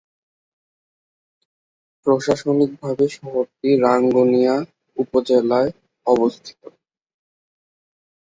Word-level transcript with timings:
প্রশাসনিকভাবে 2.07 3.05
শহরটি 3.15 3.69
রাঙ্গুনিয়া 3.83 4.55
উপজেলার 4.97 5.67
সদর। 6.47 6.71